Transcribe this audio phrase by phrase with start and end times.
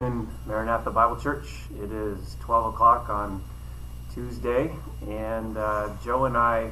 [0.00, 1.48] in Maranatha Bible Church.
[1.82, 3.42] It is 12 o'clock on
[4.14, 4.70] Tuesday,
[5.08, 6.70] and uh, Joe and I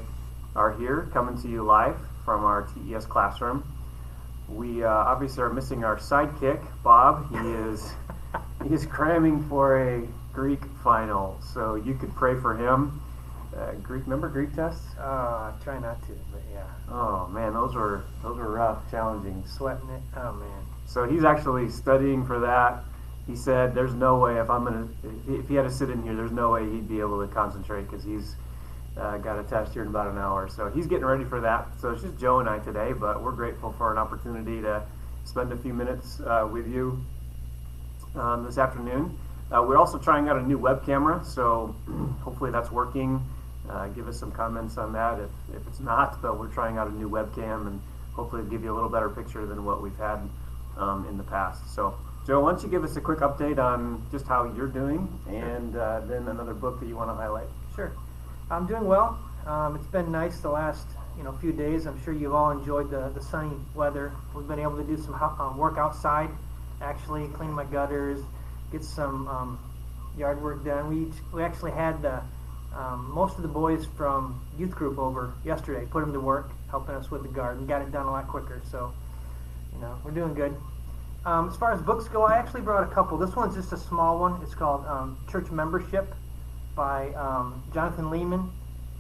[0.55, 3.65] are here coming to you live from our TES classroom.
[4.49, 7.29] We uh, obviously are missing our sidekick, Bob.
[7.33, 7.95] He is
[8.63, 13.03] he is cramming for a Greek final, so you could pray for him.
[13.57, 14.97] Uh, Greek, remember Greek tests?
[15.01, 16.63] Uh, try not to, but yeah.
[16.89, 19.43] Oh man, those were those were rough, challenging.
[19.49, 20.03] Sweating it.
[20.17, 20.65] Oh man.
[20.87, 22.85] So he's actually studying for that
[23.27, 24.89] he said, "There's no way if I'm gonna
[25.29, 27.83] if he had to sit in here, there's no way he'd be able to concentrate
[27.83, 28.37] because he's
[28.97, 30.49] uh, got a test here in about an hour.
[30.49, 31.69] So he's getting ready for that.
[31.81, 34.83] So it's just Joe and I today, but we're grateful for an opportunity to
[35.25, 37.05] spend a few minutes uh, with you
[38.15, 39.19] um, this afternoon.
[39.55, 41.75] Uh, we're also trying out a new web camera, so
[42.23, 43.25] hopefully that's working.
[43.69, 46.87] Uh, give us some comments on that if, if it's not, but we're trying out
[46.87, 47.81] a new webcam and
[48.13, 50.21] hopefully give you a little better picture than what we've had
[50.77, 51.75] um, in the past.
[51.75, 55.09] So Joe, why don't you give us a quick update on just how you're doing
[55.29, 57.47] and uh, then another book that you want to highlight?
[57.77, 57.93] Sure.
[58.51, 59.17] I'm doing well.
[59.47, 61.87] Um, it's been nice the last you know few days.
[61.87, 64.13] I'm sure you've all enjoyed the, the sunny weather.
[64.35, 66.29] We've been able to do some um, work outside,
[66.83, 68.19] actually clean my gutters,
[68.73, 69.59] get some um,
[70.19, 70.89] yard work done.
[70.89, 72.23] We we actually had the,
[72.75, 75.87] um, most of the boys from youth group over yesterday.
[75.89, 77.69] Put them to work, helping us with the garden.
[77.69, 78.63] Got it done a lot quicker.
[78.69, 78.93] So,
[79.73, 80.57] you know, we're doing good.
[81.27, 83.19] Um, as far as books go, I actually brought a couple.
[83.19, 84.41] This one's just a small one.
[84.45, 86.15] It's called um, Church Membership
[86.77, 88.49] by um, Jonathan Leeman.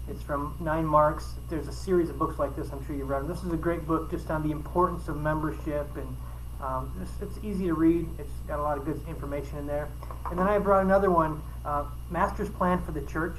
[0.08, 1.34] It's from Nine Marks.
[1.48, 2.72] There's a series of books like this.
[2.72, 3.28] I'm sure you've read them.
[3.28, 6.16] This is a great book just on the importance of membership, and
[6.60, 8.08] um, it's, it's, easy to read.
[8.19, 9.88] It's got a lot of good information in there.
[10.28, 13.36] And then I brought another one, uh, Master's Plan for the Church.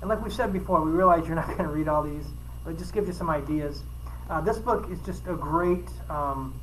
[0.00, 2.24] And like we said before, we realize you're not going to read all these,
[2.64, 3.82] but it just gives you some ideas.
[4.30, 6.58] Uh, this book is just a great um,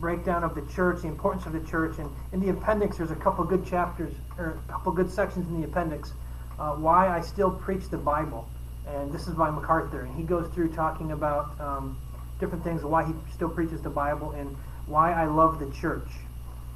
[0.00, 3.16] breakdown of the church, the importance of the church, and in the appendix, there's a
[3.16, 6.12] couple good chapters or a couple good sections in the appendix.
[6.58, 8.48] Uh, why I still preach the Bible,
[8.86, 11.98] and this is by MacArthur, and he goes through talking about um,
[12.40, 14.56] different things, why he still preaches the Bible, and
[14.86, 16.08] why I love the church.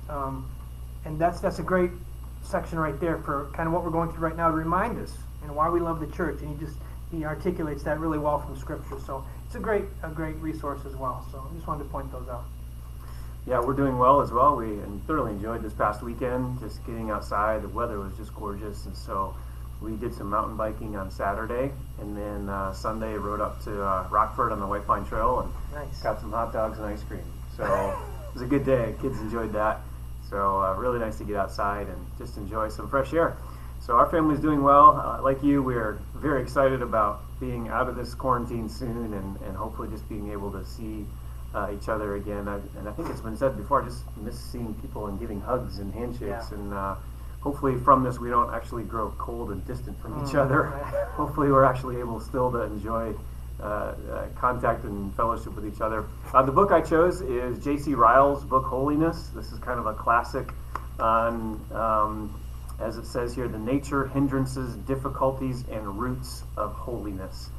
[0.09, 0.49] Um,
[1.05, 1.91] and that's that's a great
[2.43, 5.13] section right there for kind of what we're going through right now to remind us,
[5.47, 6.77] know, why we love the church, and he just
[7.11, 8.99] he articulates that really well from Scripture.
[9.07, 11.27] So it's a great a great resource as well.
[11.31, 12.45] So I just wanted to point those out.
[13.47, 14.55] Yeah, we're doing well as well.
[14.55, 17.63] We thoroughly enjoyed this past weekend, just getting outside.
[17.63, 19.35] The weather was just gorgeous, and so
[19.81, 24.07] we did some mountain biking on Saturday, and then uh, Sunday rode up to uh,
[24.11, 26.03] Rockford on the White Pine Trail and nice.
[26.03, 27.25] got some hot dogs and ice cream.
[27.57, 27.65] So
[28.29, 28.95] it was a good day.
[29.03, 29.81] Kids enjoyed that.
[30.31, 33.37] So uh, really nice to get outside and just enjoy some fresh air.
[33.81, 34.97] So our family's doing well.
[34.97, 39.57] Uh, like you, we're very excited about being out of this quarantine soon and, and
[39.57, 41.05] hopefully just being able to see
[41.55, 42.49] uh, each other again.
[42.49, 43.83] I, and I think it's been said before.
[43.83, 46.49] I just miss seeing people and giving hugs and handshakes.
[46.51, 46.55] Yeah.
[46.55, 46.95] And uh,
[47.41, 50.29] hopefully, from this, we don't actually grow cold and distant from mm.
[50.29, 50.65] each other.
[51.13, 53.15] hopefully, we're actually able still to enjoy
[53.61, 56.07] uh, uh contact and fellowship with each other.
[56.33, 57.95] Uh, the book I chose is J.C.
[57.95, 59.29] Ryle's book Holiness.
[59.35, 60.49] This is kind of a classic
[60.99, 61.65] on.
[61.73, 62.39] Um,
[62.81, 67.51] as it says here, the nature, hindrances, difficulties, and roots of holiness.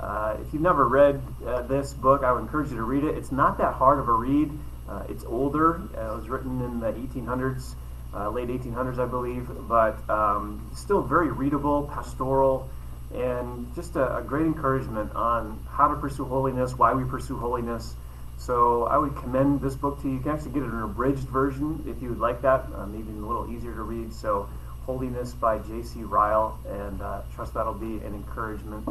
[0.00, 3.16] Uh, if you've never read uh, this book, I would encourage you to read it.
[3.16, 4.50] It's not that hard of a read.
[4.88, 5.82] Uh, it's older.
[5.96, 7.74] Uh, it was written in the 1800s,
[8.14, 12.70] uh, late 1800s, I believe, but um, still very readable, pastoral,
[13.12, 17.96] and just a, a, great encouragement on how to pursue holiness, why we pursue holiness.
[18.36, 20.14] So I would commend this book to you.
[20.14, 22.86] You can actually get it in an abridged version if you would like that, uh,
[22.86, 24.12] maybe a little easier to read.
[24.12, 24.48] So
[24.86, 26.02] Holiness by J.C.
[26.02, 27.02] Ryle, and
[27.34, 28.88] trust that'll be an encouragement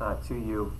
[0.00, 0.72] uh, to you.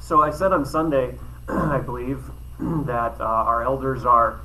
[0.00, 2.22] So I said on Sunday, I believe,
[2.58, 4.40] that uh, our elders are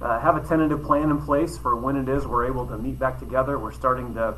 [0.00, 2.98] uh, have a tentative plan in place for when it is we're able to meet
[2.98, 3.58] back together.
[3.58, 4.36] We're starting to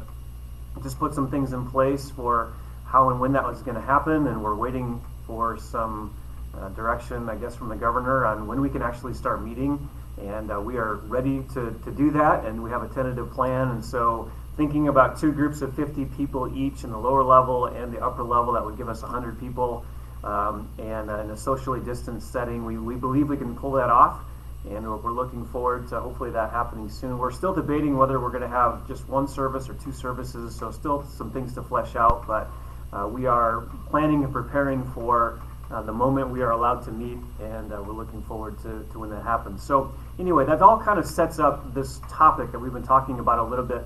[0.82, 2.52] just put some things in place for
[2.86, 6.14] how and when that was going to happen, and we're waiting for some
[6.54, 9.88] uh, direction, I guess, from the governor on when we can actually start meeting.
[10.18, 13.68] And uh, we are ready to, to do that, and we have a tentative plan.
[13.68, 17.92] And so thinking about two groups of 50 people each in the lower level and
[17.92, 19.86] the upper level, that would give us 100 people.
[20.24, 23.88] Um, and uh, in a socially distanced setting, we, we believe we can pull that
[23.88, 24.20] off.
[24.68, 27.18] And we're looking forward to hopefully that happening soon.
[27.18, 30.72] We're still debating whether we're going to have just one service or two services, so
[30.72, 32.26] still some things to flesh out.
[32.26, 32.50] But
[32.92, 35.40] uh, we are planning and preparing for
[35.70, 38.98] uh, the moment we are allowed to meet, and uh, we're looking forward to, to
[38.98, 39.62] when that happens.
[39.62, 43.38] So, anyway, that all kind of sets up this topic that we've been talking about
[43.38, 43.84] a little bit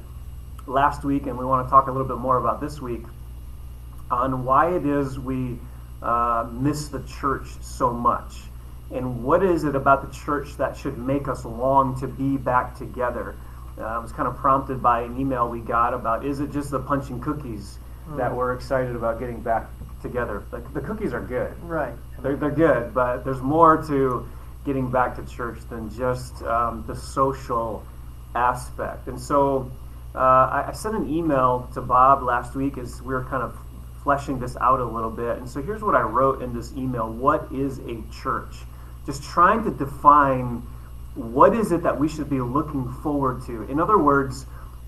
[0.66, 3.04] last week, and we want to talk a little bit more about this week
[4.10, 5.58] on why it is we
[6.02, 8.34] uh, miss the church so much.
[8.90, 12.76] And what is it about the church that should make us long to be back
[12.76, 13.34] together?
[13.78, 16.70] uh, I was kind of prompted by an email we got about is it just
[16.70, 17.78] the punch and cookies
[18.16, 19.70] that we're excited about getting back
[20.02, 20.42] together?
[20.50, 21.54] The, the cookies are good.
[21.62, 21.94] Right.
[22.20, 24.28] They're, they're good, but there's more to
[24.66, 27.84] getting back to church than just um, the social
[28.34, 29.08] aspect.
[29.08, 29.70] And so
[30.14, 33.56] uh, I, I sent an email to Bob last week as we were kind of
[34.02, 35.38] fleshing this out a little bit.
[35.38, 38.56] And so here's what I wrote in this email What is a church?
[39.06, 40.62] Just trying to define
[41.14, 43.62] what is it that we should be looking forward to.
[43.64, 44.46] In other words,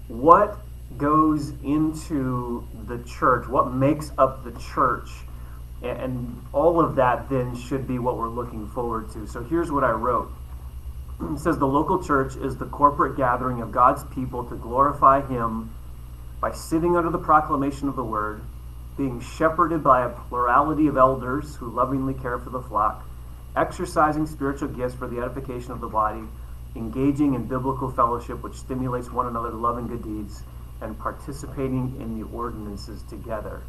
[0.09, 0.59] what
[0.97, 5.11] goes into the church, what makes up the church,
[5.83, 9.27] and, and all of that then should be what we're looking forward to.
[9.27, 10.31] So here's what I wrote.
[11.21, 15.73] It says the local church is the corporate gathering of God's people to glorify Him
[16.41, 18.43] by sitting under the proclamation of the word,
[18.97, 23.07] being shepherded by a plurality of elders who lovingly care for the flock,
[23.57, 26.25] exercising spiritual gifts for the edification of the body,
[26.75, 30.43] engaging in biblical fellowship which stimulates one another to love and good deeds,
[30.81, 33.63] and participating in the ordinances together.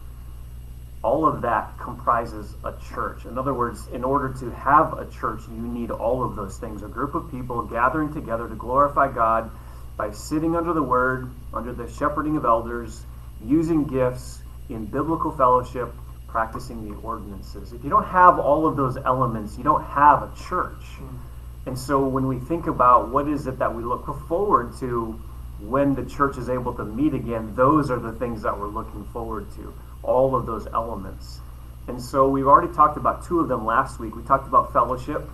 [1.01, 3.25] All of that comprises a church.
[3.25, 6.81] In other words, in order to have a church, you need all of those things.
[6.81, 9.51] A group of people gathering together to glorify God
[9.97, 13.03] by sitting under the word, under the shepherding of elders,
[13.43, 15.93] using gifts in biblical fellowship,
[16.27, 17.71] practicing the ordinances.
[17.71, 20.81] If you don't have all of those elements, you don't have a church.
[20.99, 21.19] Mm.
[21.67, 25.19] And so when we think about what is it that we look forward to
[25.59, 29.05] when the church is able to meet again, those are the things that we're looking
[29.05, 29.73] forward to.
[30.05, 31.39] All of those elements.
[31.87, 34.15] And so we've already talked about two of them last week.
[34.15, 35.27] We talked about fellowship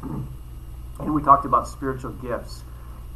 [1.00, 2.64] and we talked about spiritual gifts.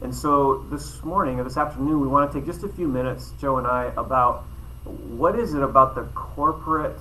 [0.02, 3.34] And so this morning or this afternoon, we want to take just a few minutes,
[3.40, 4.44] Joe and I, about
[4.84, 7.00] what is it about the corporate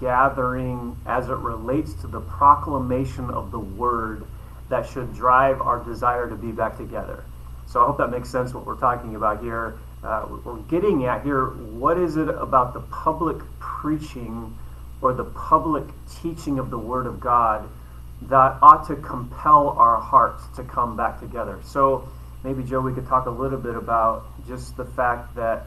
[0.00, 4.26] gathering as it relates to the proclamation of the word
[4.68, 7.24] that should drive our desire to be back together.
[7.66, 9.78] So I hope that makes sense what we're talking about here.
[10.02, 13.38] Uh, we're getting at here what is it about the public
[13.80, 14.56] preaching
[15.00, 15.84] or the public
[16.20, 17.68] teaching of the Word of God
[18.22, 21.60] that ought to compel our hearts to come back together.
[21.62, 22.08] So
[22.42, 25.66] maybe, Joe, we could talk a little bit about just the fact that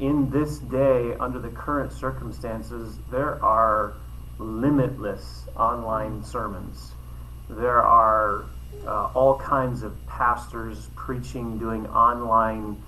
[0.00, 3.94] in this day, under the current circumstances, there are
[4.38, 6.92] limitless online sermons.
[7.48, 8.44] There are
[8.86, 12.82] uh, all kinds of pastors preaching, doing online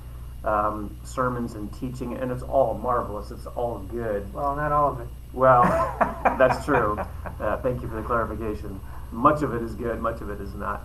[0.44, 3.30] um, sermons and teaching, and it's all marvelous.
[3.30, 4.32] It's all good.
[4.32, 5.08] Well, not all of it.
[5.32, 5.62] Well,
[6.38, 6.98] that's true.
[7.40, 8.80] Uh, thank you for the clarification.
[9.12, 10.84] Much of it is good, much of it is not.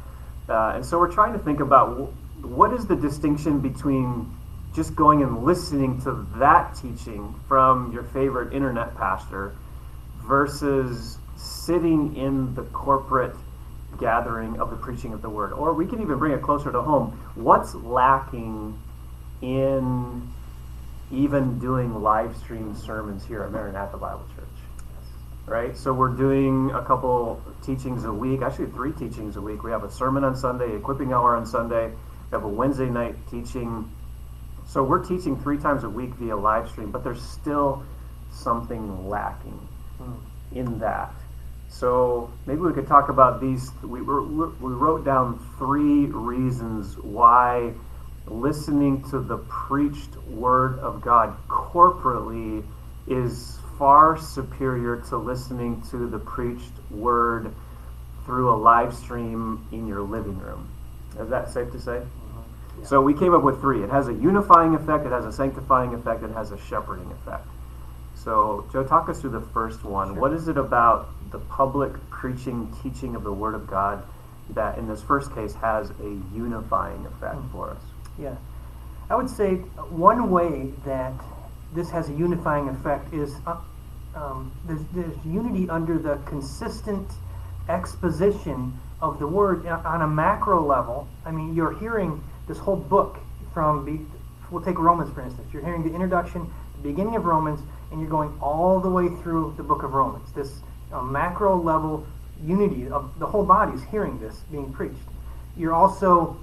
[0.50, 4.31] Uh, and so we're trying to think about wh- what is the distinction between
[4.75, 9.56] just going and listening to that teaching from your favorite internet pastor
[10.28, 13.36] versus sitting in the corporate
[14.00, 15.54] gathering of the preaching of the word.
[15.54, 17.12] Or we can even bring it closer to home.
[17.36, 18.78] What's lacking
[19.42, 20.32] in
[21.12, 24.46] even doing live stream sermons here at Maranatha Bible Church?
[25.46, 25.78] Right?
[25.78, 29.64] So we're doing a couple teachings a week, actually three teachings a week.
[29.64, 33.16] We have a sermon on Sunday, equipping hour on Sunday, we have a Wednesday night
[33.30, 33.92] teaching.
[34.68, 37.84] So we're teaching three times a week via live stream, but there's still
[38.32, 39.60] something lacking
[39.98, 40.58] hmm.
[40.58, 41.14] in that.
[41.70, 43.70] So maybe we could talk about these.
[43.84, 47.74] We, we wrote down three reasons why
[48.27, 52.63] listening to the preached word of God corporately
[53.08, 57.53] is far superior to listening to the preached word
[58.25, 60.67] through a live stream in your living room.
[61.20, 62.01] Is that safe to say?
[62.01, 62.86] Mm-hmm.
[62.86, 63.84] So we came up with three.
[63.84, 67.48] It has a unifying effect, it has a sanctifying effect, it has a shepherding effect.
[68.15, 70.13] So, Joe, talk us through the first one.
[70.13, 70.22] Sure.
[70.22, 74.03] What is it about the public preaching, teaching of the Word of God
[74.51, 77.51] that, in this first case, has a unifying effect mm-hmm.
[77.51, 77.82] for us?
[78.19, 78.36] Yeah.
[79.10, 81.13] I would say one way that
[81.74, 83.57] this has a unifying effect is uh,
[84.15, 87.07] um, there's, there's unity under the consistent
[87.67, 91.07] exposition of the word uh, on a macro level.
[91.25, 93.17] I mean, you're hearing this whole book
[93.53, 94.07] from,
[94.50, 95.48] we'll take Romans for instance.
[95.51, 97.60] You're hearing the introduction, the beginning of Romans,
[97.91, 100.31] and you're going all the way through the book of Romans.
[100.34, 102.07] This uh, macro level
[102.43, 104.95] unity of the whole body is hearing this being preached.
[105.57, 106.38] You're also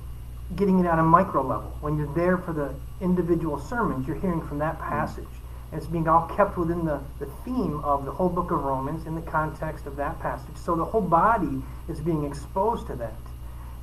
[0.57, 1.77] getting it on a micro level.
[1.81, 5.29] When you're there for the individual sermons, you're hearing from that passage.
[5.71, 9.07] And it's being all kept within the, the theme of the whole book of Romans
[9.07, 10.57] in the context of that passage.
[10.57, 13.15] So the whole body is being exposed to that.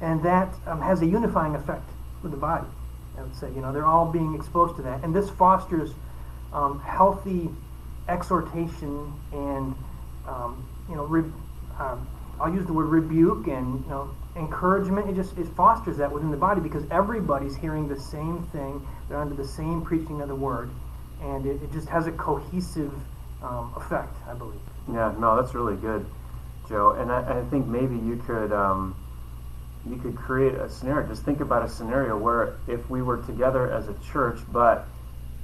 [0.01, 1.89] And that um, has a unifying effect
[2.21, 2.67] with the body.
[3.17, 5.03] I would say, you know, they're all being exposed to that.
[5.03, 5.91] And this fosters
[6.53, 7.49] um, healthy
[8.07, 9.75] exhortation and,
[10.27, 11.23] um, you know, re,
[11.79, 12.07] um,
[12.41, 15.09] I'll use the word rebuke and you know encouragement.
[15.09, 18.85] It just it fosters that within the body because everybody's hearing the same thing.
[19.07, 20.69] They're under the same preaching of the word,
[21.21, 22.93] and it, it just has a cohesive
[23.41, 24.59] um, effect, I believe.
[24.91, 26.05] Yeah, no, that's really good,
[26.67, 26.91] Joe.
[26.91, 28.95] And I, I think maybe you could um,
[29.89, 31.07] you could create a scenario.
[31.07, 34.87] Just think about a scenario where if we were together as a church, but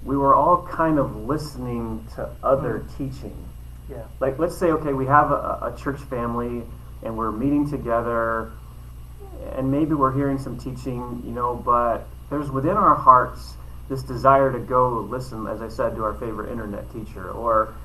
[0.03, 2.97] we were all kind of listening to other Mm.
[2.97, 3.35] teaching.
[3.89, 4.03] Yeah.
[4.19, 6.63] Like, let's say, okay, we have a, a church family
[7.05, 8.51] and we're meeting together,
[9.55, 13.53] and maybe we're hearing some teaching, you know, but there's within our hearts
[13.87, 17.29] this desire to go listen, as I said, to our favorite internet teacher.
[17.29, 17.75] Or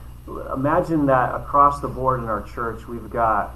[0.52, 3.54] imagine that across the board in our church, we've got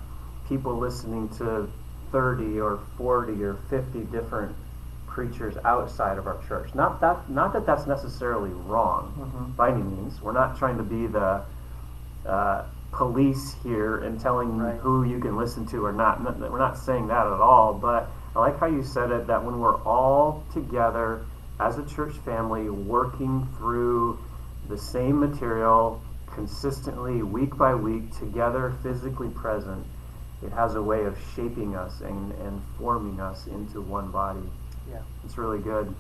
[0.49, 1.69] people listening to
[2.13, 4.55] 30 or 40 or 50 different
[5.07, 6.75] preachers outside of our church.
[6.75, 9.57] Not that, not that that's necessarily wrong Mhm.
[9.57, 10.21] by any means.
[10.21, 11.41] We're not trying to be the
[12.27, 12.63] uh,
[12.97, 14.77] police here and telling Right.
[14.77, 16.23] who you can listen to or not.
[16.39, 17.75] We're not saying that at all.
[17.75, 21.25] But I like how you said it that when we're all together
[21.61, 24.19] as a church family working through
[24.69, 26.01] the same material
[26.35, 29.85] consistently, week by week, together, physically present,
[30.43, 34.43] it has a way of shaping us and, and forming us into one body.
[34.91, 34.99] Yeah.
[35.25, 35.95] It's really good.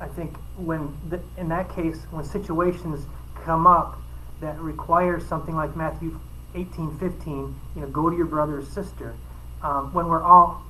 [0.00, 3.06] I think when the, in that case, when situations
[3.44, 3.98] come up
[4.44, 6.20] that requires something like Matthew
[6.54, 9.14] 18, 15, you know, go to your brother or sister,
[9.62, 10.62] um, when we're all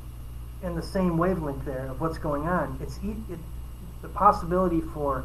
[0.62, 3.38] in the same wavelength there of what's going on, it's it,
[4.00, 5.24] the possibility for,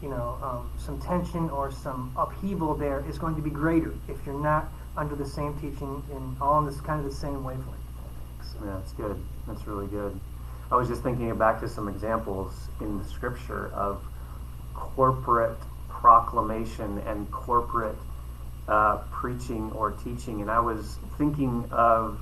[0.00, 4.24] you know, um, some tension or some upheaval there is going to be greater if
[4.24, 7.74] you're not under the same teaching and all in this kind of the same wavelength.
[8.52, 9.20] So, Yeah, that's good.
[9.48, 10.18] That's really good.
[10.70, 14.00] I was just thinking back to some examples in the scripture of
[14.74, 15.58] corporate
[16.00, 17.96] proclamation and corporate
[18.68, 20.40] uh, preaching or teaching.
[20.40, 22.18] And I was thinking of,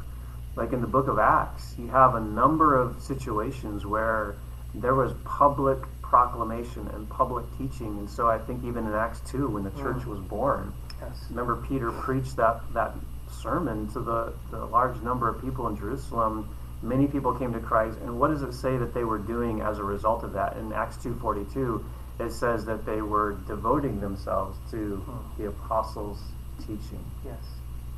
[0.56, 4.37] like in the book of Acts, you have a number of situations where
[4.75, 7.99] there was public proclamation and public teaching.
[7.99, 10.06] And so I think even in Acts 2, when the church Mm.
[10.06, 11.26] was born, yes.
[11.30, 12.94] remember Peter preached that, that
[13.30, 16.49] sermon to the, the large number of people in Jerusalem.
[16.82, 17.99] Many people came to Christ.
[18.00, 20.56] And what does it say that they were doing as a result of that?
[20.56, 21.85] In Acts 2.42,
[22.18, 25.40] it says that they were devoting themselves to Hmm.
[25.42, 26.22] the apostles'
[26.60, 27.04] teaching.
[27.25, 27.38] Yes.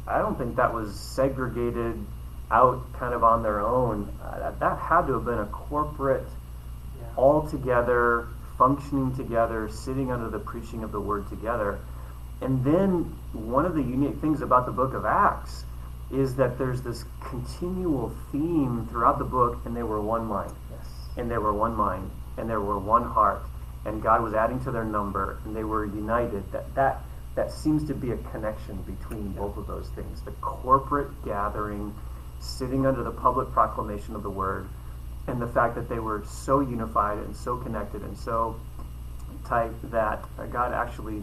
[0.06, 1.98] I don't think that was segregated
[2.50, 4.08] out kind of on their own.
[4.22, 6.26] Uh, that had to have been a corporate,
[7.00, 7.06] Yeah.
[7.16, 8.26] all together,
[8.58, 11.78] functioning together, sitting under the preaching of the word together.
[12.42, 15.64] And then one of the unique things about the book of Acts
[16.10, 20.86] is that there's this continual theme throughout the book, and they were one mind, Yes.
[21.16, 23.42] and they were one mind, and they were one heart,
[23.84, 26.50] and God was adding to their number, and they were united.
[26.52, 27.00] That that
[27.34, 31.94] that seems to be a connection between both of those things: the corporate gathering,
[32.40, 34.68] sitting under the public proclamation of the word,
[35.26, 38.56] and the fact that they were so unified and so connected and so
[39.46, 41.22] tight that uh, God actually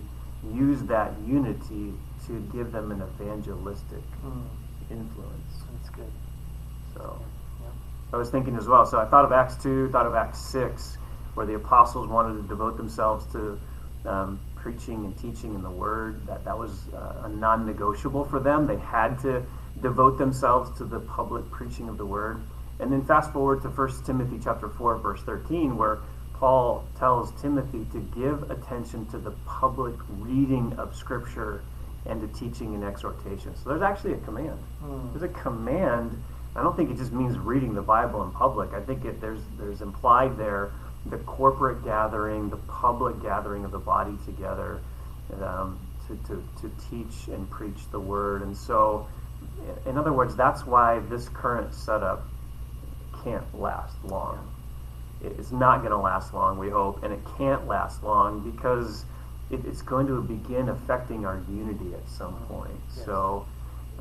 [0.54, 1.94] used that unity
[2.26, 4.44] to give them an evangelistic Mm,
[4.90, 5.64] influence.
[5.72, 6.12] that's good.
[6.96, 7.20] So
[7.62, 7.68] Yeah.
[8.14, 8.86] I was thinking as well.
[8.86, 10.98] So I thought of Acts 2, thought of Acts 6,
[11.38, 13.60] where the apostles wanted to devote themselves to
[14.06, 16.26] um, preaching and teaching in the Word.
[16.26, 18.66] That that was uh, a non-negotiable for them.
[18.66, 19.46] They had to
[19.82, 22.42] devote themselves to the public preaching of the Word.
[22.80, 26.00] And then fast forward to 1 Timothy chapter 4, verse 13, where
[26.34, 31.62] Paul tells Timothy to give attention to the public reading of Scripture
[32.06, 33.56] and to teaching and exhortation.
[33.56, 34.58] So there's actually a command.
[34.84, 35.14] Mm.
[35.14, 36.24] There's a command.
[36.56, 38.74] I don't think it just means reading the Bible in public.
[38.74, 40.72] I think it, there's there's implied there
[41.10, 44.80] the corporate gathering, the public gathering of the body together
[45.42, 48.42] um, to, to, to teach and preach the word.
[48.42, 49.08] And so,
[49.86, 52.26] in other words, that's why this current setup
[53.24, 54.54] can't last long.
[55.22, 59.04] It's not going to last long, we hope, and it can't last long because
[59.50, 62.80] it, it's going to begin affecting our unity at some point.
[62.96, 63.06] Yes.
[63.06, 63.46] So,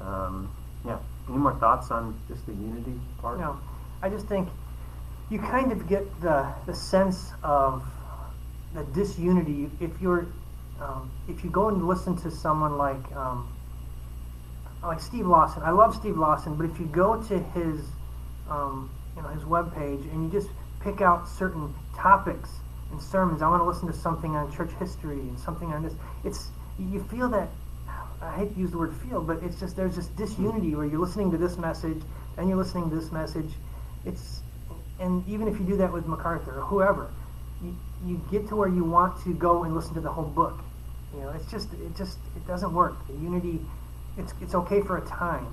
[0.01, 0.51] um,
[0.85, 0.99] yeah.
[1.29, 3.41] Any more thoughts on just the unity part?
[3.41, 3.59] No,
[4.01, 4.49] I just think
[5.31, 7.85] you kind of get the the sense of
[8.75, 10.27] the disunity if you're
[10.81, 13.49] um, if you go and listen to someone like um,
[14.83, 15.63] like Steve Lawson.
[15.63, 17.81] I love Steve Lawson, but if you go to his
[18.49, 22.51] um, you know his webpage and you just pick out certain topics
[22.93, 25.95] and sermons, I want to listen to something on church history and something on this.
[26.25, 27.49] It's you feel that
[28.23, 31.01] I hate to use the word feel, but it's just there's this disunity where you're
[31.01, 32.03] listening to this message
[32.37, 33.51] and you're listening to this message.
[34.05, 34.43] It's
[35.01, 37.11] and even if you do that with MacArthur or whoever,
[37.63, 40.59] you, you get to where you want to go and listen to the whole book.
[41.15, 42.95] You know, it's just it just it doesn't work.
[43.07, 43.61] The unity,
[44.19, 45.47] it's it's okay for a time,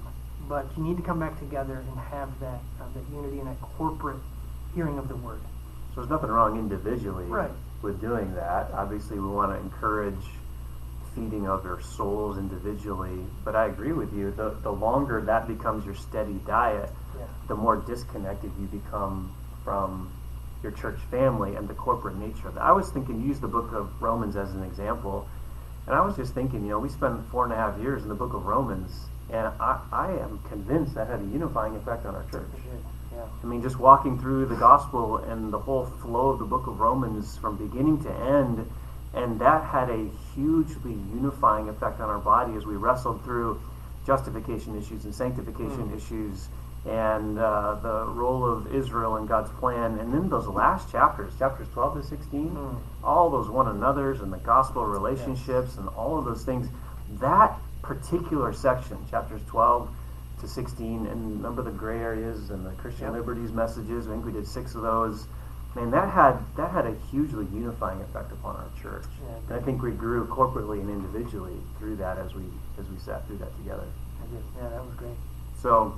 [0.50, 3.62] but you need to come back together and have that uh, that unity and that
[3.62, 4.18] corporate
[4.76, 5.40] hearing of the word.
[5.94, 7.52] So there's nothing wrong individually Right.
[7.82, 8.72] with doing that.
[8.74, 10.16] Obviously, we want to encourage
[11.16, 13.20] feeding of your souls individually.
[13.44, 14.32] But I agree with you.
[14.32, 17.26] The, the longer that becomes your steady diet, Yeah.
[17.48, 19.32] the more disconnected you become
[19.64, 20.12] from
[20.62, 22.64] your church family and the corporate nature of that.
[22.64, 25.28] I was thinking, use the book of Romans as an example.
[25.86, 28.10] And I was just thinking, you know, we spent four and a half years in
[28.10, 28.92] the book of Romans,
[29.30, 32.48] and I, I am convinced that had a unifying effect on our church.
[33.14, 33.26] Yeah.
[33.44, 36.80] I mean, just walking through the gospel and the whole flow of the book of
[36.80, 38.66] Romans from beginning to end,
[39.14, 43.60] and that had a hugely unifying effect on our body as we wrestled through
[44.06, 45.96] justification issues and sanctification Mm.
[45.96, 46.48] issues
[46.86, 49.98] and uh, the role of Israel in God's plan.
[50.00, 52.76] And then those last chapters, chapters 12 to 16, Mm.
[53.04, 56.68] all those one another's and the gospel relationships and all of those things,
[57.22, 59.90] that particular section, chapters 12
[60.42, 63.14] to 16, and remember the gray areas and the Christian Yep.
[63.16, 64.08] liberties messages.
[64.08, 65.26] I think we did six of those.
[65.76, 69.06] Man, that had that had a hugely unifying effect upon our church.
[69.24, 72.44] Yeah, and I think we grew corporately and individually through that as we
[72.78, 73.86] as we sat through that together.
[74.22, 74.44] I did.
[74.56, 75.18] Yeah, that was great.
[75.62, 75.98] So,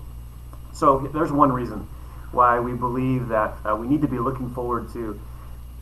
[0.73, 1.87] so there's one reason
[2.31, 5.19] why we believe that uh, we need to be looking forward to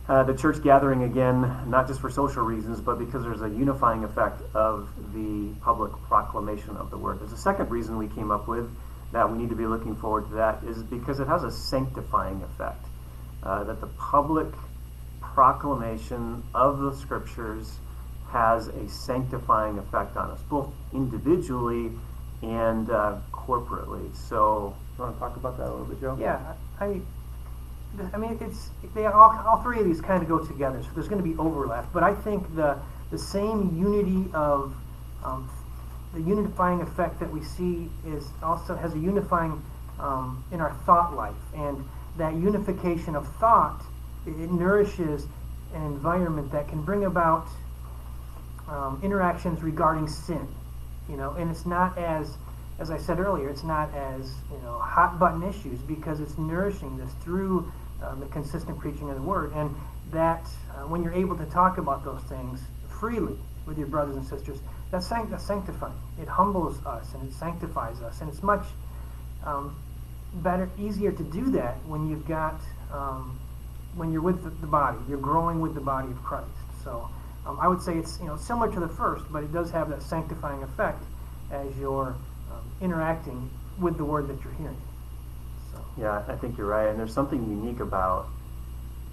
[0.08, 4.04] uh, the church gathering again, not just for social reasons, but because there's a unifying
[4.04, 7.20] effect of the public proclamation of the word.
[7.20, 8.68] There's a second reason we came up with
[9.12, 12.42] that we need to be looking forward to that is because it has a sanctifying
[12.42, 12.84] effect.
[13.44, 14.46] Uh, that the public
[15.20, 17.74] proclamation of the scriptures
[18.30, 21.92] has a sanctifying effect on us, both individually
[22.42, 24.14] and uh, corporately.
[24.16, 26.16] So, you want to talk about that a little bit, Joe?
[26.18, 27.00] Yeah, I,
[28.12, 30.82] I mean, it's they all, all three of these kind of go together.
[30.82, 32.78] So there's going to be overlap, but I think the
[33.10, 34.74] the same unity of
[35.22, 35.50] um,
[36.14, 39.62] the unifying effect that we see is also has a unifying
[40.00, 41.84] um, in our thought life, and
[42.16, 43.82] that unification of thought
[44.26, 45.26] it, nourishes
[45.74, 47.46] an environment that can bring about
[48.68, 50.46] um, interactions regarding sin.
[51.08, 52.36] You know, and it's not as
[52.78, 56.96] as I said earlier, it's not as you know hot button issues because it's nourishing
[56.96, 57.70] this through
[58.02, 59.74] um, the consistent preaching of the word, and
[60.12, 63.36] that uh, when you're able to talk about those things freely
[63.66, 64.58] with your brothers and sisters,
[64.90, 65.94] that's, sanct- that's sanctifying.
[66.20, 68.64] It humbles us and it sanctifies us, and it's much
[69.44, 69.76] um,
[70.42, 72.60] better, easier to do that when you've got
[72.92, 73.38] um,
[73.94, 76.48] when you're with the, body, you're growing with the body of Christ.
[76.82, 77.08] So
[77.46, 79.88] um, I would say it's you know similar to the first, but it does have
[79.90, 81.02] that sanctifying effect
[81.50, 82.16] as you're
[82.50, 84.80] um, interacting with the word that you're hearing.
[85.72, 86.88] So Yeah, I think you're right.
[86.88, 88.28] And there's something unique about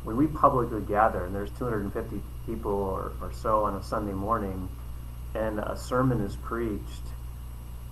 [0.03, 4.67] when we publicly gather, and there's 250 people or, or so on a Sunday morning,
[5.35, 7.03] and a sermon is preached,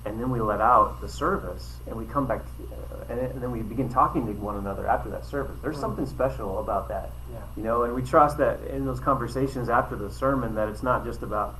[0.05, 3.51] and then we let out the service, and we come back, to, and, and then
[3.51, 5.57] we begin talking to one another after that service.
[5.61, 5.81] There's Mm.
[5.81, 7.11] something special about that.
[7.31, 10.83] yeah, You know, and we trust that in those conversations after the sermon that it's
[10.83, 11.55] not just about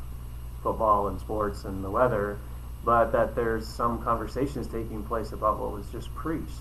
[0.64, 2.38] football and sports and the weather,
[2.86, 6.60] but that there's some conversations taking place about what was just preached.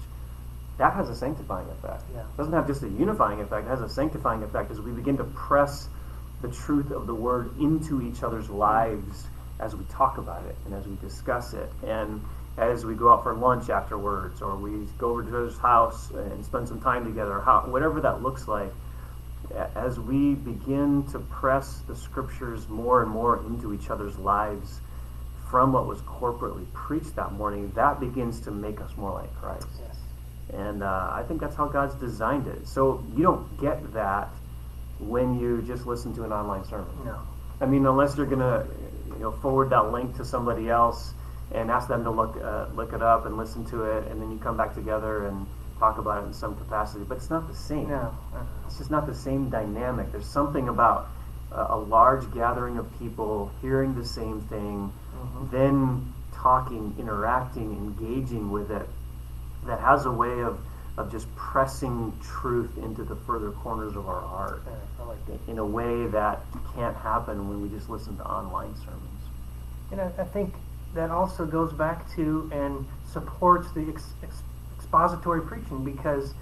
[0.79, 2.03] That has a sanctifying effect.
[2.13, 2.21] Yeah.
[2.21, 5.17] It doesn't have just a unifying effect, it has a sanctifying effect as we begin
[5.19, 5.89] to press
[6.43, 9.27] the truth of the word into each other's lives
[9.61, 12.23] as we talk about it and as we discuss it and
[12.57, 16.45] as we go out for lunch afterwards or we go over to his house and
[16.45, 18.73] spend some time together, how, whatever that looks like
[19.75, 24.81] as we begin to press the scriptures more and more into each other's lives
[25.51, 29.67] from what was corporately preached that morning, that begins to make us more like Christ.
[29.81, 29.97] yes,
[30.53, 32.69] And uh, I think that's how God's designed it.
[32.69, 34.29] So you don't get that
[34.99, 36.89] when you just listen to an online sermon.
[37.05, 37.19] no,
[37.61, 38.67] I mean, unless you're gonna,
[39.13, 41.13] you know, forward that link to somebody else
[41.53, 44.31] and ask them to look uh, look it up and listen to it, and then
[44.31, 45.47] you come back together and
[45.79, 47.05] talk about it in some capacity.
[47.09, 47.89] But it's not the same.
[47.89, 48.15] no,
[48.67, 50.13] It's just not the same dynamic.
[50.13, 51.09] There's something about
[51.53, 55.51] uh, a large gathering of people hearing the same thing, Mhm.
[55.51, 58.89] then talking, interacting, engaging with it,
[59.67, 60.59] that has a way of,
[60.99, 64.65] of just pressing truth into the further corners of our heart
[65.01, 65.39] I like that.
[65.49, 66.41] in a way that
[66.75, 69.23] can't happen when we just listen to online sermons.
[69.93, 70.55] And I, I think
[70.95, 74.43] that also goes back to and supports the ex, ex,
[74.77, 76.35] expository preaching because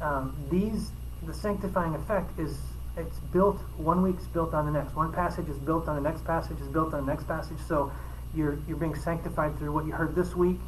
[0.00, 0.90] um, these
[1.22, 2.58] the sanctifying effect is
[2.96, 4.96] it's built one week's built on the next.
[4.96, 7.58] One passage is built on the next passage is built on the next passage.
[7.68, 7.92] So
[8.34, 10.58] you're you're being sanctified through what you heard this week,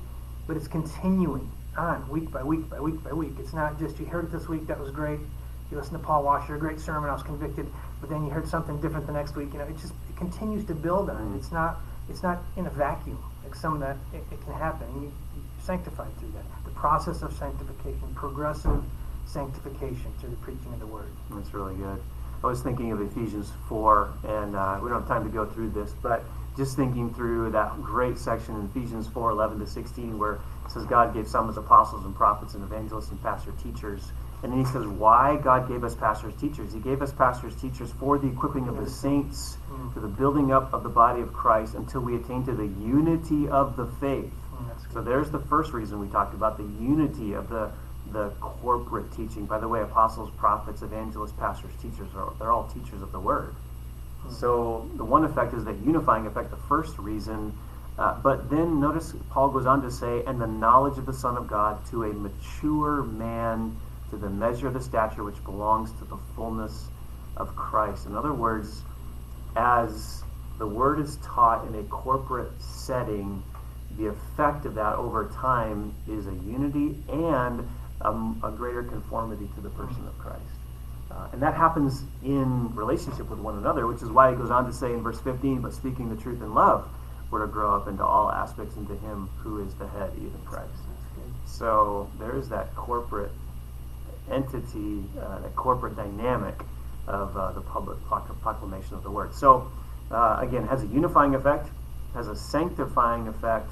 [0.47, 3.33] but it's continuing on week by week by week by week.
[3.39, 5.21] It's not just you heard it this week that was great.
[5.71, 7.67] You listened to Paul Washer, great sermon, I was convicted,
[8.01, 9.53] but then you heard something different the next week.
[9.53, 11.37] You know, it just it continues to build on it.
[11.39, 13.19] It's not it's not in a vacuum.
[13.45, 14.87] Like some of that, it, it can happen.
[14.95, 16.45] You, you're sanctified through that.
[16.65, 18.83] The process of sanctification, progressive
[19.27, 21.11] sanctification through the preaching of the word.
[21.31, 22.03] That's really good.
[22.45, 25.71] I was thinking of Ephesians 4, and uh, we don't have time to go through
[25.71, 26.25] this, but
[26.57, 30.85] just thinking through that great section in Ephesians 4 11 to 16, where it says
[30.87, 34.03] God gave some as apostles and prophets and evangelists and pastor teachers.
[34.43, 36.73] And then he says, why God gave us pastors teachers?
[36.73, 39.95] He gave us pastors teachers for the equipping of the saints, Mm.
[39.95, 43.49] for the building up of the body of Christ until we attain to the unity
[43.49, 44.31] of the faith.
[44.55, 47.71] Mm, So there's the first reason we talked about the unity of the
[48.13, 49.47] the corporate teaching.
[49.47, 53.55] By the way, apostles, prophets, evangelists, pastors, teachers are they're all teachers of the word.
[54.31, 57.57] So the one effect is that unifying effect, the first reason.
[57.99, 61.37] Uh, but then notice Paul goes on to say, and the knowledge of the Son
[61.37, 63.77] of God to a mature man,
[64.11, 66.89] to the measure of the stature which belongs to the fullness
[67.37, 68.07] of Christ.
[68.07, 68.83] In other words,
[69.57, 70.23] as
[70.59, 73.43] the word is taught in a corporate setting,
[73.99, 77.69] the effect of that over time is a unity and
[78.01, 80.41] um, a greater conformity to the person of Christ.
[81.13, 84.65] Uh, and that happens in relationship with one another, which is why he goes on
[84.65, 86.89] to say in verse 15, but speaking the truth in love,
[87.31, 90.71] we're to grow up into all aspects into him who is the head, even Christ.
[91.47, 93.31] So there's that corporate
[94.31, 96.55] entity, uh, that corporate dynamic
[97.07, 99.35] of uh, the public proclamation of the word.
[99.35, 99.71] So
[100.11, 101.69] uh, again, has a unifying effect,
[102.15, 103.71] has a sanctifying effect.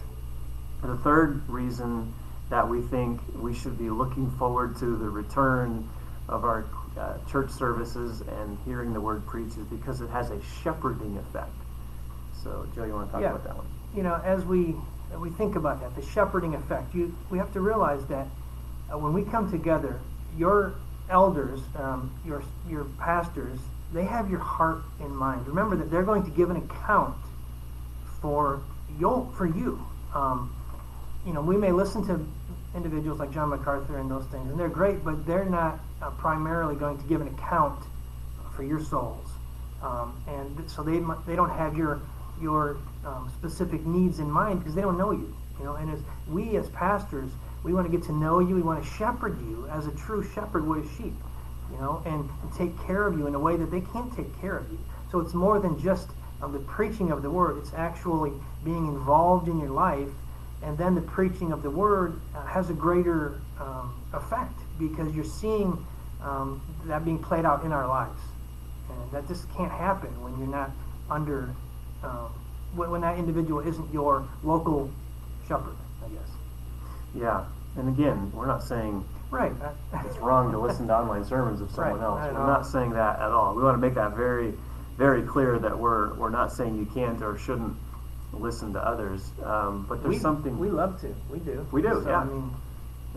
[0.82, 2.12] The third reason
[2.48, 5.88] that we think we should be looking forward to the return
[6.28, 6.64] of our
[6.98, 11.50] uh, church services and hearing the word preached is because it has a shepherding effect.
[12.42, 13.30] So, Joe, you want to talk Yeah.
[13.30, 13.66] about that one?
[13.94, 14.76] you know, as we
[15.18, 18.26] we think about that, the shepherding effect, you we have to realize that
[18.92, 19.98] uh, when we come together,
[20.38, 20.74] your
[21.08, 23.58] elders, um, your your pastors,
[23.92, 25.46] they have your heart in mind.
[25.48, 27.16] Remember that they're going to give an account
[28.20, 28.62] for
[28.98, 29.84] you for you.
[30.14, 30.54] Um,
[31.26, 32.24] you know, we may listen to
[32.74, 36.74] individuals like John MacArthur and those things, and they're great, but they're not uh, primarily
[36.74, 37.84] going to give an account
[38.54, 39.26] for your souls.
[39.82, 42.00] Um, and so they they don't have your
[42.40, 45.34] your um, specific needs in mind because they don't know you.
[45.58, 47.30] You know, and as we as pastors,
[47.62, 48.54] we want to get to know you.
[48.54, 51.14] We want to shepherd you as a true shepherd would a sheep.
[51.70, 54.40] You know, and, and take care of you in a way that they can't take
[54.40, 54.78] care of you.
[55.12, 56.08] So it's more than just
[56.42, 57.58] um, the preaching of the word.
[57.58, 58.32] It's actually
[58.64, 60.08] being involved in your life,
[60.62, 65.24] and then the preaching of the word uh, has a greater um, effect because you're
[65.24, 65.84] seeing
[66.22, 68.20] um, that being played out in our lives.
[68.90, 70.70] And that just can't happen when you're not
[71.10, 71.48] under,
[72.02, 72.30] um,
[72.74, 74.90] when, when that individual isn't your local
[75.48, 76.28] shepherd, I guess.
[77.14, 77.44] Yeah.
[77.76, 79.52] And again, we're not saying Right.
[80.04, 82.32] it's wrong to listen to online sermons of someone Right, else.
[82.34, 82.46] We're all.
[82.48, 83.54] not saying that at all.
[83.54, 84.52] We want to make that very,
[84.98, 87.76] very clear that we're we're not saying you can't or shouldn't
[88.32, 89.30] listen to others.
[89.44, 91.14] Um, but there's we, something we love to.
[91.30, 91.66] We do.
[91.72, 92.18] We do, So, yeah.
[92.20, 92.50] I mean,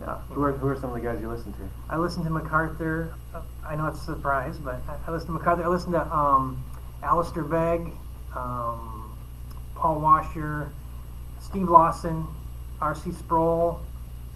[0.00, 0.18] Yeah.
[0.30, 1.68] Who are who are some of the guys you listen to?
[1.88, 3.14] I listen to MacArthur.
[3.34, 5.62] uh, I know it's a surprise, but I, I listen to MacArthur.
[5.64, 6.62] I listen to um,
[7.02, 7.92] Alistair Begg,
[8.34, 9.16] um,
[9.76, 10.70] Paul Washer,
[11.40, 12.26] Steve Lawson,
[12.80, 13.12] R.C.
[13.12, 13.80] Sproul.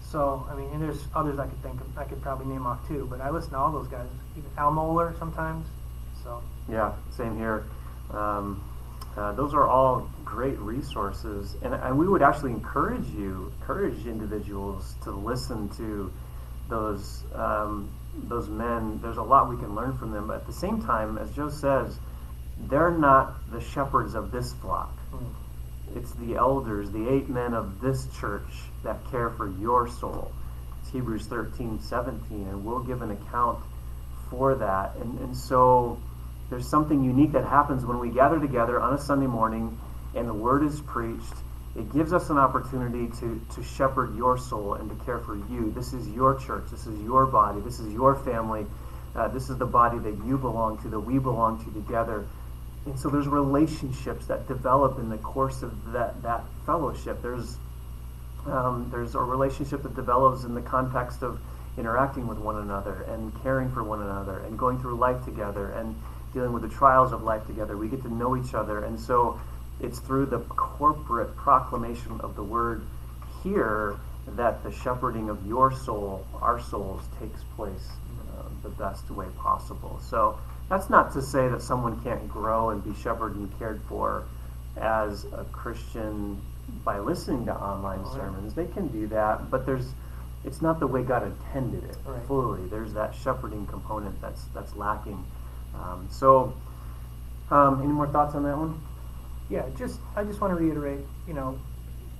[0.01, 1.97] So, I mean, and there's others I could think of.
[1.97, 4.07] I could probably name off too, but I listen to all those guys.
[4.37, 5.67] Even Al Mohler sometimes.
[6.23, 7.65] So, Yeah, same here.
[8.11, 8.63] Um,
[9.17, 14.95] uh, those are all great resources, and, and we would actually encourage you, encourage individuals
[15.03, 16.11] to listen to
[16.69, 17.89] those um,
[18.23, 18.99] those men.
[19.01, 21.49] There's a lot we can learn from them, but at the same time, as Joe
[21.49, 21.97] says,
[22.67, 24.95] they're not the shepherds of this flock.
[25.11, 25.33] mm,
[25.95, 28.49] It's the elders, the eight men of this church
[28.83, 30.31] that care for your soul.
[30.81, 33.59] It's Hebrews 13, 17, and we'll give an account
[34.29, 34.95] for that.
[34.97, 35.99] And, and so
[36.49, 39.77] there's something unique that happens when we gather together on a Sunday morning
[40.15, 41.33] and the word is preached.
[41.75, 45.71] It gives us an opportunity to, to shepherd your soul and to care for you.
[45.75, 46.65] This is your church.
[46.71, 47.61] This is your body.
[47.61, 48.65] This is your family.
[49.15, 52.25] Uh, this is the body that you belong to, that we belong to together.
[52.85, 57.21] And so there's relationships that develop in the course of that, that fellowship.
[57.21, 57.57] There's
[58.45, 61.39] um, there's a relationship that develops in the context of
[61.77, 65.95] interacting with one another and caring for one another and going through life together and
[66.33, 67.75] dealing with the trials of life together.
[67.77, 68.83] We get to know each other.
[68.83, 69.39] And so
[69.79, 72.83] it's through the corporate proclamation of the word
[73.43, 73.95] here
[74.35, 77.89] that the shepherding of your soul, our souls, takes place
[78.37, 79.99] uh, the best way possible.
[80.07, 80.37] So
[80.69, 84.23] that's not to say that someone can't grow and be shepherded and cared for
[84.77, 86.39] as a Christian
[86.85, 88.53] by listening to online Oh, sermons.
[88.53, 89.93] They can do that, but there's
[90.45, 92.23] it's not the way God intended it Right.
[92.25, 92.65] fully.
[92.67, 95.25] There's that shepherding component that's that's lacking.
[95.75, 96.53] Um, so,
[97.51, 98.81] um, any more thoughts on that one?
[99.49, 101.59] Yeah, just I just want to reiterate, you know,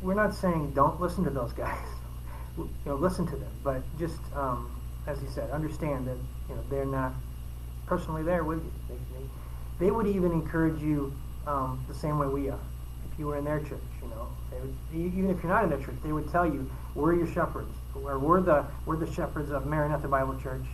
[0.02, 1.78] we're not saying don't listen to those guys.
[2.58, 4.72] you know, listen to them, but just um,
[5.08, 6.18] as you said, understand that
[6.50, 7.14] you know they're not
[7.86, 8.72] personally there with you.
[8.88, 11.14] They, they, they would even encourage you
[11.48, 12.60] um, the same way we are.
[13.12, 14.28] If you were in their church, you know,
[14.62, 17.74] would, even if you're not in their church, they would tell you we're your shepherds,
[17.96, 20.66] or we're the we're the shepherds of Maranatha Bible Church.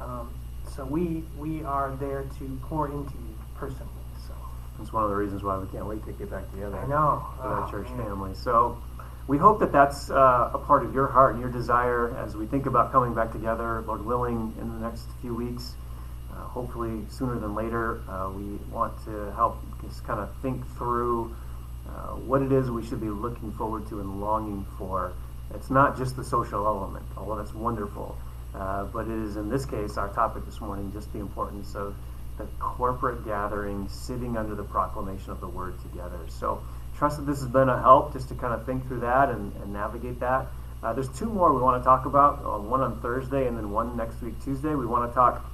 [0.00, 0.32] Um,
[0.74, 3.88] so we we are there to pour into you personally.
[4.26, 4.32] So
[4.80, 6.76] It's one of the reasons why we can't wait to get back together.
[6.78, 7.22] I know.
[7.36, 8.06] with our Oh, church man.
[8.06, 8.34] family.
[8.34, 8.78] So
[9.28, 12.46] we hope that that's uh, a part of your heart and your desire as we
[12.46, 15.74] think about coming back together, Lord willing, in the next few weeks.
[16.32, 18.00] Uh, hopefully sooner than later.
[18.08, 21.34] Uh, we want to help just kind of think through
[21.88, 25.12] uh, what it is we should be looking forward to and longing for.
[25.54, 28.16] It's not just the social element, although that's wonderful,
[28.54, 31.94] uh, but it is in this case our topic this morning just the importance of
[32.38, 36.18] the corporate gathering, sitting under the proclamation of the word together.
[36.28, 36.62] So
[36.96, 39.52] trust that this has been a help just to kind of think through that and,
[39.62, 40.46] and navigate that.
[40.82, 43.70] Uh, there's two more we want to talk about, uh, one on Thursday and then
[43.70, 44.74] one next week, Tuesday.
[44.74, 45.44] We want to talk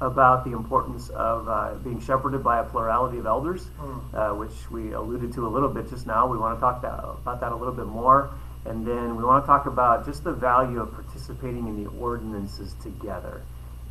[0.00, 4.14] about the importance of uh, being shepherded by a plurality of elders, Mm.
[4.14, 6.26] uh, which we alluded to a little bit just now.
[6.26, 8.30] We want to talk that, about that a little bit more.
[8.68, 12.74] And then we want to talk about just the value of participating in the ordinances
[12.82, 13.42] together,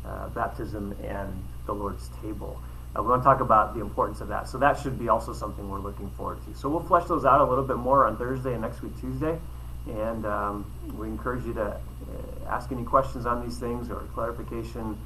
[0.04, 1.32] uh, baptism and
[1.66, 2.60] the Lord's table.
[2.96, 4.48] Uh, we want to talk about the importance of that.
[4.48, 6.58] So that should be also something we're looking forward to.
[6.58, 9.38] So we'll flesh those out a little bit more on Thursday and next week, Tuesday.
[9.88, 11.78] And um, we encourage you to uh,
[12.48, 14.98] ask any questions on these things or clarification.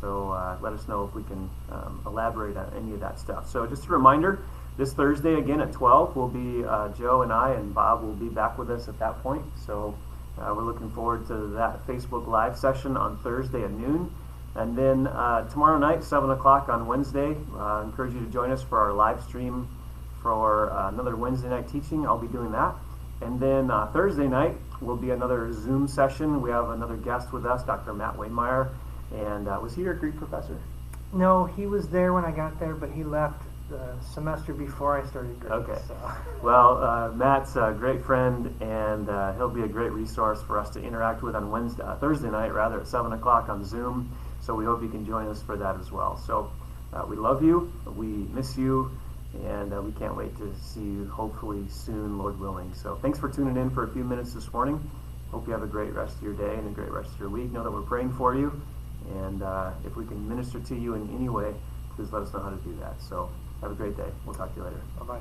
[0.00, 3.48] So uh, let us know if we can um, elaborate on any of that stuff.
[3.50, 4.38] So just a reminder,
[4.76, 8.28] this Thursday again at 12 will be uh, Joe and I and Bob will be
[8.28, 9.44] back with us at that point.
[9.66, 9.94] So
[10.38, 14.12] uh, we're looking forward to that Facebook Live session on Thursday at noon.
[14.54, 18.50] And then uh, tomorrow night, 7 o'clock on Wednesday, uh, I encourage you to join
[18.50, 19.68] us for our live stream
[20.22, 22.06] for uh, another Wednesday night teaching.
[22.06, 22.74] I'll be doing that.
[23.20, 26.40] And then uh, Thursday night will be another Zoom session.
[26.42, 27.92] We have another guest with us, Dr.
[27.92, 28.70] Matt Waymeyer.
[29.14, 30.58] And was he your Greek professor?
[31.12, 35.06] No, he was there when I got there, but he left the semester before I
[35.08, 35.52] started Greek.
[35.52, 35.80] Okay.
[35.88, 35.96] So.
[36.42, 40.70] Well, uh, Matt's a great friend, and uh, he'll be a great resource for us
[40.70, 44.10] to interact with on Wednesday, uh, Thursday night, rather at seven o'clock on Zoom.
[44.40, 46.16] So we hope you can join us for that as well.
[46.16, 46.50] So
[46.92, 48.90] uh, we love you, we miss you,
[49.44, 52.74] and uh, we can't wait to see you hopefully soon, Lord willing.
[52.74, 54.80] So thanks for tuning in for a few minutes this morning.
[55.30, 57.30] Hope you have a great rest of your day and a great rest of your
[57.30, 57.52] week.
[57.52, 58.60] Know that we're praying for you,
[59.14, 61.54] and uh, if we can minister to you in any way,
[61.94, 63.00] please let us know how to do that.
[63.00, 63.30] So
[63.62, 64.10] have a great day.
[64.26, 64.80] We'll talk to you later.
[64.98, 65.20] Bye bye.